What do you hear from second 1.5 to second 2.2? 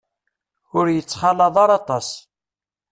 ara aṭas.